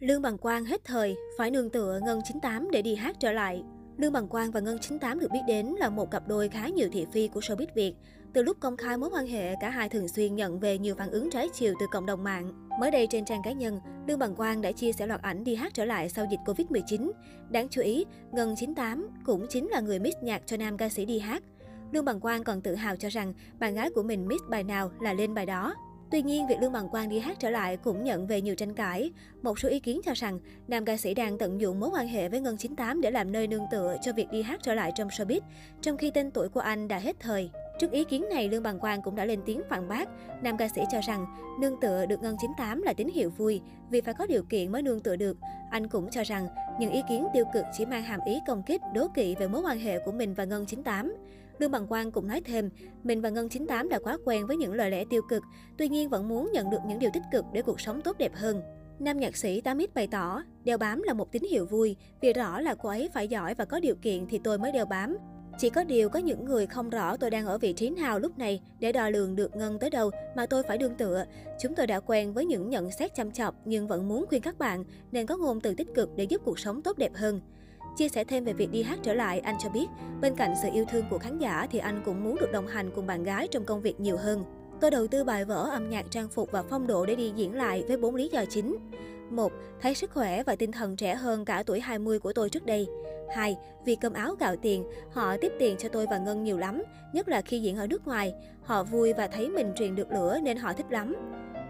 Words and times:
Lương 0.00 0.22
Bằng 0.22 0.38
Quang 0.38 0.64
hết 0.64 0.80
thời, 0.84 1.16
phải 1.38 1.50
nương 1.50 1.70
tựa 1.70 2.00
Ngân 2.04 2.20
98 2.24 2.70
để 2.70 2.82
đi 2.82 2.94
hát 2.94 3.16
trở 3.20 3.32
lại. 3.32 3.62
Lương 3.96 4.12
Bằng 4.12 4.28
Quang 4.28 4.50
và 4.50 4.60
Ngân 4.60 4.78
98 4.78 5.20
được 5.20 5.30
biết 5.32 5.40
đến 5.46 5.66
là 5.66 5.90
một 5.90 6.10
cặp 6.10 6.28
đôi 6.28 6.48
khá 6.48 6.68
nhiều 6.68 6.88
thị 6.92 7.06
phi 7.12 7.28
của 7.28 7.40
showbiz 7.40 7.66
Việt. 7.74 7.94
Từ 8.32 8.42
lúc 8.42 8.56
công 8.60 8.76
khai 8.76 8.96
mối 8.96 9.10
quan 9.12 9.26
hệ, 9.26 9.54
cả 9.60 9.70
hai 9.70 9.88
thường 9.88 10.08
xuyên 10.08 10.36
nhận 10.36 10.60
về 10.60 10.78
nhiều 10.78 10.94
phản 10.94 11.10
ứng 11.10 11.30
trái 11.30 11.48
chiều 11.52 11.74
từ 11.80 11.86
cộng 11.92 12.06
đồng 12.06 12.24
mạng. 12.24 12.68
Mới 12.80 12.90
đây 12.90 13.06
trên 13.10 13.24
trang 13.24 13.42
cá 13.44 13.52
nhân, 13.52 13.80
Lương 14.06 14.18
Bằng 14.18 14.34
Quang 14.34 14.62
đã 14.62 14.72
chia 14.72 14.92
sẻ 14.92 15.06
loạt 15.06 15.22
ảnh 15.22 15.44
đi 15.44 15.54
hát 15.54 15.74
trở 15.74 15.84
lại 15.84 16.08
sau 16.08 16.26
dịch 16.30 16.40
Covid-19. 16.46 17.10
Đáng 17.50 17.68
chú 17.68 17.82
ý, 17.82 18.04
Ngân 18.32 18.54
98 18.56 19.08
cũng 19.24 19.46
chính 19.48 19.68
là 19.68 19.80
người 19.80 19.98
mix 19.98 20.14
nhạc 20.22 20.42
cho 20.46 20.56
nam 20.56 20.76
ca 20.76 20.88
sĩ 20.88 21.04
đi 21.04 21.18
hát. 21.18 21.42
Lương 21.92 22.04
Bằng 22.04 22.20
Quang 22.20 22.44
còn 22.44 22.60
tự 22.60 22.74
hào 22.74 22.96
cho 22.96 23.08
rằng 23.08 23.34
bạn 23.58 23.74
gái 23.74 23.90
của 23.90 24.02
mình 24.02 24.28
mix 24.28 24.40
bài 24.48 24.64
nào 24.64 24.90
là 25.00 25.12
lên 25.12 25.34
bài 25.34 25.46
đó. 25.46 25.74
Tuy 26.10 26.22
nhiên, 26.22 26.46
việc 26.46 26.60
Lương 26.60 26.72
Bằng 26.72 26.88
Quang 26.88 27.08
đi 27.08 27.18
hát 27.18 27.36
trở 27.40 27.50
lại 27.50 27.76
cũng 27.76 28.04
nhận 28.04 28.26
về 28.26 28.40
nhiều 28.40 28.54
tranh 28.54 28.74
cãi. 28.74 29.10
Một 29.42 29.58
số 29.58 29.68
ý 29.68 29.80
kiến 29.80 30.00
cho 30.04 30.12
rằng, 30.14 30.40
nam 30.68 30.84
ca 30.84 30.96
sĩ 30.96 31.14
đang 31.14 31.38
tận 31.38 31.60
dụng 31.60 31.80
mối 31.80 31.90
quan 31.92 32.08
hệ 32.08 32.28
với 32.28 32.40
Ngân 32.40 32.56
98 32.56 33.00
để 33.00 33.10
làm 33.10 33.32
nơi 33.32 33.46
nương 33.46 33.64
tựa 33.70 33.96
cho 34.02 34.12
việc 34.12 34.30
đi 34.30 34.42
hát 34.42 34.60
trở 34.62 34.74
lại 34.74 34.92
trong 34.94 35.08
showbiz, 35.08 35.40
trong 35.82 35.96
khi 35.96 36.10
tên 36.10 36.30
tuổi 36.30 36.48
của 36.48 36.60
anh 36.60 36.88
đã 36.88 36.98
hết 36.98 37.16
thời. 37.20 37.50
Trước 37.78 37.90
ý 37.90 38.04
kiến 38.04 38.24
này, 38.30 38.48
Lương 38.48 38.62
Bằng 38.62 38.78
Quang 38.78 39.02
cũng 39.02 39.16
đã 39.16 39.24
lên 39.24 39.40
tiếng 39.46 39.60
phản 39.68 39.88
bác. 39.88 40.08
Nam 40.42 40.56
ca 40.56 40.68
sĩ 40.68 40.82
cho 40.90 41.00
rằng, 41.00 41.26
nương 41.60 41.80
tựa 41.80 42.06
được 42.06 42.22
Ngân 42.22 42.36
98 42.40 42.82
là 42.82 42.92
tín 42.92 43.08
hiệu 43.08 43.30
vui, 43.30 43.60
vì 43.90 44.00
phải 44.00 44.14
có 44.14 44.26
điều 44.26 44.42
kiện 44.42 44.72
mới 44.72 44.82
nương 44.82 45.00
tựa 45.00 45.16
được. 45.16 45.36
Anh 45.70 45.88
cũng 45.88 46.10
cho 46.10 46.22
rằng, 46.22 46.48
những 46.80 46.92
ý 46.92 47.02
kiến 47.08 47.26
tiêu 47.34 47.44
cực 47.52 47.64
chỉ 47.72 47.86
mang 47.86 48.02
hàm 48.02 48.20
ý 48.26 48.38
công 48.46 48.62
kích, 48.62 48.80
đố 48.94 49.08
kỵ 49.14 49.34
về 49.34 49.48
mối 49.48 49.60
quan 49.60 49.78
hệ 49.78 49.98
của 49.98 50.12
mình 50.12 50.34
và 50.34 50.44
Ngân 50.44 50.66
98. 50.66 51.14
Lương 51.60 51.70
Bằng 51.70 51.86
Quang 51.86 52.12
cũng 52.12 52.28
nói 52.28 52.40
thêm, 52.40 52.70
mình 53.02 53.20
và 53.20 53.28
Ngân 53.28 53.48
98 53.48 53.88
đã 53.88 53.98
quá 53.98 54.18
quen 54.24 54.46
với 54.46 54.56
những 54.56 54.72
lời 54.72 54.90
lẽ 54.90 55.04
tiêu 55.10 55.22
cực, 55.28 55.42
tuy 55.78 55.88
nhiên 55.88 56.08
vẫn 56.08 56.28
muốn 56.28 56.50
nhận 56.52 56.70
được 56.70 56.78
những 56.88 56.98
điều 56.98 57.10
tích 57.14 57.22
cực 57.32 57.44
để 57.52 57.62
cuộc 57.62 57.80
sống 57.80 58.00
tốt 58.02 58.18
đẹp 58.18 58.34
hơn. 58.34 58.62
Nam 58.98 59.18
nhạc 59.18 59.36
sĩ 59.36 59.60
8X 59.60 59.88
bày 59.94 60.06
tỏ, 60.06 60.42
đeo 60.64 60.78
bám 60.78 61.02
là 61.02 61.12
một 61.12 61.32
tín 61.32 61.42
hiệu 61.50 61.66
vui, 61.66 61.96
vì 62.20 62.32
rõ 62.32 62.60
là 62.60 62.74
cô 62.74 62.88
ấy 62.88 63.08
phải 63.14 63.28
giỏi 63.28 63.54
và 63.54 63.64
có 63.64 63.80
điều 63.80 63.94
kiện 63.94 64.26
thì 64.26 64.40
tôi 64.44 64.58
mới 64.58 64.72
đeo 64.72 64.86
bám. 64.86 65.16
Chỉ 65.58 65.70
có 65.70 65.84
điều 65.84 66.08
có 66.08 66.18
những 66.18 66.44
người 66.44 66.66
không 66.66 66.90
rõ 66.90 67.16
tôi 67.16 67.30
đang 67.30 67.46
ở 67.46 67.58
vị 67.58 67.72
trí 67.72 67.90
nào 67.90 68.18
lúc 68.18 68.38
này 68.38 68.60
để 68.78 68.92
đo 68.92 69.08
lường 69.08 69.36
được 69.36 69.56
Ngân 69.56 69.78
tới 69.78 69.90
đâu 69.90 70.10
mà 70.36 70.46
tôi 70.46 70.62
phải 70.62 70.78
đương 70.78 70.94
tựa. 70.94 71.24
Chúng 71.60 71.74
tôi 71.74 71.86
đã 71.86 72.00
quen 72.00 72.32
với 72.32 72.46
những 72.46 72.70
nhận 72.70 72.90
xét 72.90 73.14
chăm 73.14 73.30
chọc 73.32 73.54
nhưng 73.64 73.86
vẫn 73.86 74.08
muốn 74.08 74.26
khuyên 74.28 74.42
các 74.42 74.58
bạn 74.58 74.84
nên 75.12 75.26
có 75.26 75.36
ngôn 75.36 75.60
từ 75.60 75.74
tích 75.74 75.88
cực 75.94 76.10
để 76.16 76.24
giúp 76.24 76.42
cuộc 76.44 76.58
sống 76.58 76.82
tốt 76.82 76.98
đẹp 76.98 77.12
hơn. 77.14 77.40
Chia 77.96 78.08
sẻ 78.08 78.24
thêm 78.24 78.44
về 78.44 78.52
việc 78.52 78.70
đi 78.70 78.82
hát 78.82 78.98
trở 79.02 79.14
lại, 79.14 79.40
anh 79.40 79.56
cho 79.58 79.68
biết, 79.68 79.86
bên 80.20 80.34
cạnh 80.34 80.54
sự 80.62 80.68
yêu 80.72 80.84
thương 80.90 81.04
của 81.10 81.18
khán 81.18 81.38
giả 81.38 81.66
thì 81.70 81.78
anh 81.78 82.02
cũng 82.04 82.24
muốn 82.24 82.36
được 82.40 82.52
đồng 82.52 82.66
hành 82.66 82.90
cùng 82.94 83.06
bạn 83.06 83.22
gái 83.22 83.48
trong 83.50 83.64
công 83.64 83.80
việc 83.80 84.00
nhiều 84.00 84.16
hơn. 84.16 84.44
Tôi 84.80 84.90
đầu 84.90 85.06
tư 85.06 85.24
bài 85.24 85.44
vở, 85.44 85.70
âm 85.70 85.90
nhạc, 85.90 86.06
trang 86.10 86.28
phục 86.28 86.52
và 86.52 86.62
phong 86.62 86.86
độ 86.86 87.06
để 87.06 87.14
đi 87.14 87.32
diễn 87.36 87.54
lại 87.54 87.84
với 87.88 87.96
bốn 87.96 88.14
lý 88.14 88.28
do 88.28 88.44
chính. 88.50 88.76
1. 89.30 89.52
Thấy 89.80 89.94
sức 89.94 90.10
khỏe 90.14 90.42
và 90.42 90.56
tinh 90.56 90.72
thần 90.72 90.96
trẻ 90.96 91.14
hơn 91.14 91.44
cả 91.44 91.62
tuổi 91.66 91.80
20 91.80 92.18
của 92.18 92.32
tôi 92.32 92.50
trước 92.50 92.66
đây. 92.66 92.86
2. 93.34 93.56
Vì 93.84 93.96
cơm 93.96 94.12
áo 94.12 94.34
gạo 94.40 94.56
tiền, 94.56 94.84
họ 95.12 95.36
tiếp 95.36 95.52
tiền 95.58 95.76
cho 95.78 95.88
tôi 95.88 96.06
và 96.10 96.18
Ngân 96.18 96.44
nhiều 96.44 96.58
lắm, 96.58 96.82
nhất 97.12 97.28
là 97.28 97.40
khi 97.40 97.60
diễn 97.60 97.76
ở 97.76 97.86
nước 97.86 98.06
ngoài. 98.06 98.34
Họ 98.62 98.84
vui 98.84 99.12
và 99.12 99.28
thấy 99.28 99.48
mình 99.48 99.72
truyền 99.76 99.94
được 99.94 100.12
lửa 100.12 100.38
nên 100.42 100.56
họ 100.56 100.72
thích 100.72 100.86
lắm. 100.90 101.16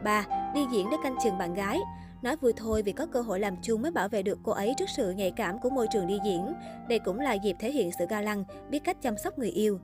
3. 0.04 0.26
Đi 0.54 0.60
diễn 0.72 0.86
để 0.90 0.96
canh 1.02 1.16
chừng 1.24 1.38
bạn 1.38 1.54
gái. 1.54 1.78
Nói 2.22 2.36
vui 2.36 2.52
thôi 2.56 2.82
vì 2.82 2.92
có 2.92 3.06
cơ 3.06 3.20
hội 3.20 3.40
làm 3.40 3.56
chung 3.62 3.82
mới 3.82 3.90
bảo 3.90 4.08
vệ 4.08 4.22
được 4.22 4.38
cô 4.42 4.52
ấy 4.52 4.74
trước 4.78 4.88
sự 4.96 5.10
nhạy 5.10 5.30
cảm 5.30 5.58
của 5.58 5.70
môi 5.70 5.86
trường 5.92 6.06
đi 6.06 6.18
diễn. 6.24 6.52
Đây 6.88 6.98
cũng 6.98 7.20
là 7.20 7.32
dịp 7.32 7.56
thể 7.60 7.72
hiện 7.72 7.90
sự 7.98 8.06
ga 8.10 8.20
lăng, 8.20 8.44
biết 8.70 8.78
cách 8.84 9.02
chăm 9.02 9.16
sóc 9.16 9.38
người 9.38 9.50
yêu. 9.50 9.80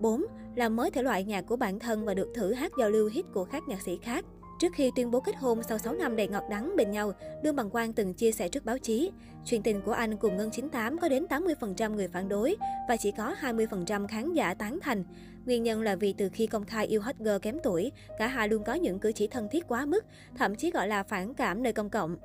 4. 0.00 0.24
Làm 0.56 0.76
mới 0.76 0.90
thể 0.90 1.02
loại 1.02 1.24
nhạc 1.24 1.46
của 1.46 1.56
bản 1.56 1.78
thân 1.78 2.04
và 2.04 2.14
được 2.14 2.28
thử 2.34 2.52
hát 2.52 2.72
giao 2.78 2.90
lưu 2.90 3.10
hit 3.12 3.26
của 3.34 3.44
các 3.44 3.62
nhạc 3.68 3.82
sĩ 3.82 3.98
khác. 4.02 4.24
Trước 4.58 4.72
khi 4.72 4.90
tuyên 4.96 5.10
bố 5.10 5.20
kết 5.20 5.36
hôn 5.36 5.62
sau 5.62 5.78
6 5.78 5.94
năm 5.94 6.16
đầy 6.16 6.28
ngọt 6.28 6.44
đắng 6.50 6.76
bên 6.76 6.90
nhau, 6.90 7.12
Lương 7.42 7.56
Bằng 7.56 7.70
Quang 7.70 7.92
từng 7.92 8.14
chia 8.14 8.32
sẻ 8.32 8.48
trước 8.48 8.64
báo 8.64 8.78
chí, 8.78 9.10
chuyện 9.44 9.62
tình 9.62 9.80
của 9.82 9.92
anh 9.92 10.16
cùng 10.16 10.36
Ngân 10.36 10.50
98 10.50 10.98
có 10.98 11.08
đến 11.08 11.26
80% 11.30 11.94
người 11.94 12.08
phản 12.08 12.28
đối 12.28 12.56
và 12.88 12.96
chỉ 12.96 13.10
có 13.10 13.34
20% 13.40 14.06
khán 14.06 14.32
giả 14.32 14.54
tán 14.54 14.78
thành. 14.82 15.04
Nguyên 15.46 15.62
nhân 15.62 15.82
là 15.82 15.96
vì 15.96 16.12
từ 16.12 16.28
khi 16.32 16.46
công 16.46 16.64
khai 16.64 16.86
yêu 16.86 17.00
hot 17.00 17.16
girl 17.18 17.36
kém 17.42 17.58
tuổi, 17.62 17.92
cả 18.18 18.26
hai 18.26 18.48
luôn 18.48 18.64
có 18.64 18.74
những 18.74 18.98
cử 18.98 19.12
chỉ 19.12 19.26
thân 19.26 19.48
thiết 19.48 19.68
quá 19.68 19.86
mức, 19.86 20.04
thậm 20.36 20.54
chí 20.54 20.70
gọi 20.70 20.88
là 20.88 21.02
phản 21.02 21.34
cảm 21.34 21.62
nơi 21.62 21.72
công 21.72 21.90
cộng. 21.90 22.16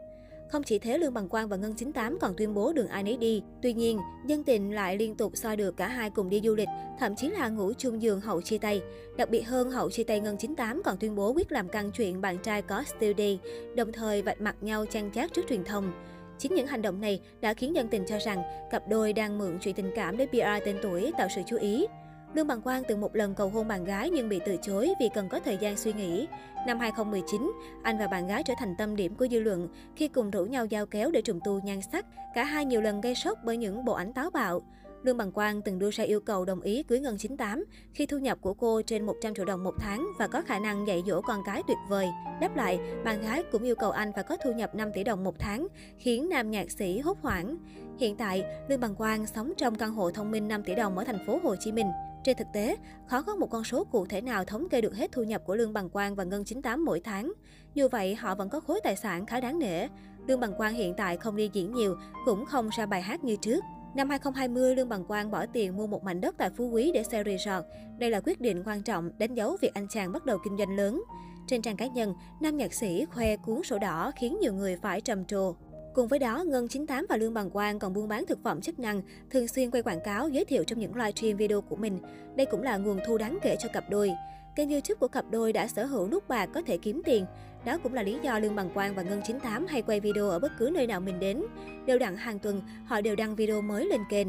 Không 0.50 0.64
chỉ 0.64 0.80
thế, 0.80 0.98
Lương 0.98 1.14
Bằng 1.14 1.30
Quang 1.30 1.48
và 1.48 1.58
Ngân 1.58 1.74
98 1.74 2.18
còn 2.20 2.34
tuyên 2.38 2.54
bố 2.54 2.74
đường 2.74 2.88
ai 2.88 3.04
nấy 3.04 3.18
đi. 3.18 3.44
Tuy 3.62 3.74
nhiên, 3.74 4.00
dân 4.26 4.44
tình 4.44 4.72
lại 4.72 4.98
liên 4.98 5.16
tục 5.16 5.32
soi 5.36 5.58
được 5.58 5.78
cả 5.78 5.88
hai 5.88 6.10
cùng 6.10 6.30
đi 6.30 6.42
du 6.44 6.56
lịch, 6.56 6.70
thậm 7.00 7.16
chí 7.16 7.30
là 7.30 7.50
ngủ 7.50 7.74
chung 7.78 8.02
giường 8.02 8.22
hậu 8.22 8.42
chia 8.42 8.58
tay. 8.58 8.82
Đặc 9.18 9.30
biệt 9.30 9.42
hơn, 9.42 9.72
hậu 9.72 9.92
chia 9.92 10.04
tay 10.04 10.20
Ngân 10.20 10.38
98 10.38 10.82
còn 10.84 10.98
tuyên 10.98 11.16
bố 11.16 11.34
quyết 11.34 11.52
làm 11.52 11.70
căng 11.70 11.92
chuyện 11.92 12.22
bạn 12.22 12.38
trai 12.38 12.62
có 12.62 12.84
still 12.84 13.14
day, 13.18 13.40
đồng 13.76 13.92
thời 13.92 14.22
vạch 14.22 14.42
mặt 14.42 14.56
nhau 14.62 14.86
chăn 14.86 15.12
chát 15.12 15.34
trước 15.34 15.42
truyền 15.50 15.64
thông. 15.64 15.92
Chính 16.38 16.56
những 16.56 16.68
hành 16.68 16.82
động 16.82 17.02
này 17.02 17.20
đã 17.42 17.54
khiến 17.54 17.76
dân 17.76 17.88
tình 17.88 18.06
cho 18.08 18.18
rằng 18.18 18.44
cặp 18.72 18.88
đôi 18.90 19.14
đang 19.14 19.38
mượn 19.38 19.60
chuyện 19.62 19.76
tình 19.76 19.92
cảm 19.96 20.18
để 20.18 20.26
PR 20.26 20.66
tên 20.66 20.78
tuổi 20.82 21.12
tạo 21.18 21.28
sự 21.36 21.42
chú 21.48 21.58
ý. 21.58 21.86
Lương 22.34 22.48
Bằng 22.48 22.62
Quang 22.62 22.84
từng 22.88 23.02
một 23.02 23.16
lần 23.16 23.36
cầu 23.36 23.50
hôn 23.50 23.68
bạn 23.68 23.84
gái 23.84 24.10
nhưng 24.10 24.30
bị 24.30 24.40
từ 24.46 24.58
chối 24.62 24.94
vì 25.00 25.10
cần 25.14 25.30
có 25.30 25.40
thời 25.40 25.58
gian 25.58 25.78
suy 25.78 25.94
nghĩ. 25.94 26.28
Năm 26.68 26.80
2019, 26.80 27.52
anh 27.84 27.98
và 27.98 28.08
bạn 28.08 28.28
gái 28.28 28.44
trở 28.44 28.54
thành 28.58 28.76
tâm 28.78 28.96
điểm 28.96 29.16
của 29.16 29.28
dư 29.32 29.40
luận 29.40 29.68
khi 29.96 30.08
cùng 30.08 30.32
rủ 30.32 30.46
nhau 30.46 30.66
giao 30.66 30.86
kéo 30.86 31.12
để 31.12 31.22
trùng 31.22 31.40
tu 31.44 31.60
nhan 31.64 31.82
sắc. 31.92 32.06
Cả 32.36 32.44
hai 32.44 32.66
nhiều 32.66 32.82
lần 32.82 33.02
gây 33.02 33.16
sốc 33.16 33.40
bởi 33.44 33.58
những 33.58 33.86
bộ 33.86 33.94
ảnh 33.94 34.14
táo 34.14 34.30
bạo. 34.30 34.62
Lương 35.04 35.18
Bằng 35.18 35.32
Quang 35.32 35.62
từng 35.62 35.80
đưa 35.80 35.90
ra 35.92 36.04
yêu 36.04 36.20
cầu 36.20 36.46
đồng 36.46 36.62
ý 36.62 36.84
cưới 36.84 37.00
Ngân 37.00 37.18
98 37.18 37.66
khi 37.94 38.06
thu 38.06 38.18
nhập 38.18 38.38
của 38.42 38.54
cô 38.54 38.82
trên 38.82 39.06
100 39.06 39.36
triệu 39.36 39.46
đồng 39.46 39.64
một 39.64 39.74
tháng 39.80 40.08
và 40.20 40.28
có 40.28 40.42
khả 40.42 40.60
năng 40.60 40.88
dạy 40.88 41.04
dỗ 41.08 41.22
con 41.22 41.42
cái 41.46 41.64
tuyệt 41.68 41.78
vời. 41.90 42.10
Đáp 42.42 42.56
lại, 42.56 42.80
bạn 43.06 43.22
gái 43.22 43.44
cũng 43.52 43.64
yêu 43.64 43.76
cầu 43.76 43.92
anh 43.92 44.12
phải 44.14 44.24
có 44.24 44.38
thu 44.44 44.52
nhập 44.52 44.76
5 44.76 44.90
tỷ 44.94 45.04
đồng 45.04 45.24
một 45.24 45.36
tháng, 45.40 45.68
khiến 45.98 46.30
nam 46.30 46.52
nhạc 46.52 46.72
sĩ 46.72 47.00
hốt 47.00 47.18
hoảng. 47.22 47.58
Hiện 48.00 48.16
tại, 48.16 48.44
Lương 48.68 48.80
Bằng 48.80 48.96
Quang 48.96 49.28
sống 49.28 49.54
trong 49.58 49.76
căn 49.76 49.94
hộ 49.94 50.12
thông 50.12 50.32
minh 50.32 50.48
5 50.48 50.64
tỷ 50.64 50.76
đồng 50.76 50.98
ở 50.98 51.04
thành 51.04 51.26
phố 51.26 51.40
Hồ 51.44 51.56
Chí 51.60 51.72
Minh. 51.72 51.88
Trên 52.24 52.38
thực 52.38 52.48
tế, 52.54 52.76
khó 53.08 53.22
có 53.22 53.36
một 53.36 53.48
con 53.52 53.64
số 53.64 53.84
cụ 53.84 54.06
thể 54.06 54.22
nào 54.22 54.46
thống 54.46 54.70
kê 54.70 54.82
được 54.82 54.96
hết 54.96 55.12
thu 55.12 55.24
nhập 55.24 55.42
của 55.46 55.56
Lương 55.56 55.74
Bằng 55.74 55.90
Quang 55.90 56.16
và 56.16 56.24
Ngân 56.24 56.46
98 56.46 56.86
mỗi 56.86 57.00
tháng. 57.00 57.34
Dù 57.74 57.88
vậy, 57.92 58.16
họ 58.16 58.36
vẫn 58.36 58.50
có 58.50 58.60
khối 58.60 58.80
tài 58.84 58.96
sản 58.96 59.26
khá 59.26 59.40
đáng 59.40 59.60
nể. 59.60 59.88
Lương 60.28 60.40
Bằng 60.40 60.54
Quang 60.58 60.74
hiện 60.74 60.94
tại 60.98 61.18
không 61.18 61.36
đi 61.36 61.50
diễn 61.54 61.74
nhiều, 61.74 61.96
cũng 62.26 62.46
không 62.46 62.70
ra 62.78 62.86
bài 62.86 63.02
hát 63.02 63.24
như 63.24 63.36
trước. 63.36 63.64
Năm 63.96 64.10
2020, 64.10 64.76
Lương 64.76 64.90
Bằng 64.90 65.06
Quang 65.06 65.32
bỏ 65.32 65.46
tiền 65.46 65.78
mua 65.78 65.88
một 65.88 66.04
mảnh 66.04 66.22
đất 66.22 66.36
tại 66.38 66.50
Phú 66.50 66.70
Quý 66.70 66.92
để 66.94 67.04
xây 67.04 67.24
resort. 67.24 67.66
Đây 67.98 68.10
là 68.10 68.20
quyết 68.20 68.42
định 68.42 68.64
quan 68.66 68.82
trọng, 68.82 69.12
đánh 69.18 69.34
dấu 69.34 69.58
việc 69.62 69.74
anh 69.74 69.88
chàng 69.90 70.12
bắt 70.12 70.26
đầu 70.26 70.38
kinh 70.44 70.58
doanh 70.58 70.76
lớn. 70.76 71.04
Trên 71.48 71.62
trang 71.62 71.78
cá 71.78 71.88
nhân, 71.88 72.14
nam 72.42 72.58
nhạc 72.58 72.74
sĩ 72.74 73.06
khoe 73.06 73.38
cuốn 73.38 73.64
sổ 73.64 73.80
đỏ 73.80 74.12
khiến 74.16 74.38
nhiều 74.42 74.54
người 74.54 74.78
phải 74.82 75.02
trầm 75.02 75.26
trồ. 75.26 75.56
Cùng 75.94 76.08
với 76.08 76.20
đó, 76.20 76.44
Ngân 76.48 76.68
98 76.68 77.06
và 77.10 77.18
Lương 77.18 77.34
Bằng 77.34 77.50
Quang 77.50 77.80
còn 77.80 77.94
buôn 77.94 78.08
bán 78.08 78.26
thực 78.26 78.40
phẩm 78.44 78.62
chức 78.62 78.80
năng, 78.80 79.02
thường 79.30 79.48
xuyên 79.48 79.72
quay 79.72 79.84
quảng 79.84 80.02
cáo 80.04 80.30
giới 80.30 80.46
thiệu 80.46 80.64
trong 80.64 80.80
những 80.80 80.96
livestream 80.96 81.38
video 81.38 81.62
của 81.62 81.76
mình. 81.76 82.00
Đây 82.36 82.46
cũng 82.46 82.64
là 82.64 82.78
nguồn 82.78 83.00
thu 83.08 83.18
đáng 83.18 83.38
kể 83.42 83.56
cho 83.60 83.70
cặp 83.74 83.90
đôi. 83.90 84.12
Kênh 84.56 84.70
YouTube 84.70 85.00
của 85.00 85.08
cặp 85.08 85.26
đôi 85.32 85.54
đã 85.54 85.68
sở 85.68 85.86
hữu 85.86 86.08
nút 86.08 86.28
bạc 86.28 86.50
có 86.54 86.62
thể 86.66 86.78
kiếm 86.78 87.02
tiền. 87.06 87.26
Đó 87.66 87.78
cũng 87.84 87.94
là 87.94 88.04
lý 88.04 88.18
do 88.24 88.40
Lương 88.40 88.56
Bằng 88.56 88.70
Quang 88.74 88.96
và 88.96 89.02
Ngân 89.04 89.22
98 89.26 89.68
hay 89.68 89.82
quay 89.82 90.00
video 90.00 90.30
ở 90.30 90.40
bất 90.40 90.52
cứ 90.60 90.70
nơi 90.74 90.88
nào 90.88 91.00
mình 91.00 91.20
đến. 91.20 91.44
Đều 91.86 92.00
đặn 92.00 92.16
hàng 92.16 92.40
tuần, 92.40 92.62
họ 92.86 93.02
đều 93.02 93.16
đăng 93.16 93.36
video 93.36 93.62
mới 93.62 93.86
lên 93.86 94.02
kênh. 94.10 94.28